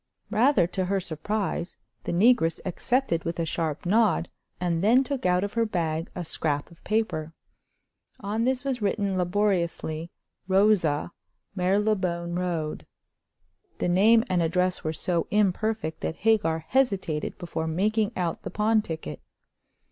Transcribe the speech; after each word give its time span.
Rather 0.31 0.65
to 0.65 0.85
her 0.85 0.99
surprise, 0.99 1.77
the 2.05 2.11
negress 2.11 2.59
accepted 2.65 3.23
with 3.23 3.39
a 3.39 3.45
sharp 3.45 3.85
nod, 3.85 4.29
and 4.59 4.83
then 4.83 5.03
took 5.03 5.27
out 5.27 5.43
of 5.43 5.53
her 5.53 5.63
bag 5.63 6.09
a 6.15 6.25
scrap 6.25 6.71
of 6.71 6.83
paper. 6.83 7.35
On 8.19 8.43
this 8.43 8.63
was 8.63 8.81
written 8.81 9.15
laboriously: 9.15 10.09
"Rosa, 10.47 11.11
Marylebone 11.53 12.33
Road." 12.33 12.87
The 13.77 13.89
name 13.89 14.23
and 14.27 14.41
address 14.41 14.83
were 14.83 14.91
so 14.91 15.27
imperfect 15.29 16.01
that 16.01 16.15
Hagar 16.25 16.65
hesitated 16.69 17.37
before 17.37 17.67
making 17.67 18.11
out 18.17 18.41
the 18.41 18.49
pawn 18.49 18.81
ticket. 18.81 19.21